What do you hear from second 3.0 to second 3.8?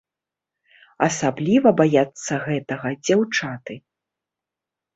дзяўчаты.